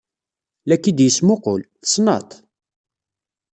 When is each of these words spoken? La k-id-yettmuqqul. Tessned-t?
La 0.67 0.77
k-id-yettmuqqul. 0.81 1.61
Tessned-t? 1.81 2.31